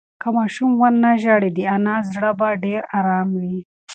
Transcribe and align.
که 0.21 0.27
ماشوم 0.35 0.71
ونه 0.81 1.11
ژاړي، 1.23 1.49
د 1.53 1.59
انا 1.75 1.95
زړه 2.13 2.31
به 2.39 2.49
ډېر 2.63 2.81
ارام 2.99 3.29
وي. 3.41 3.59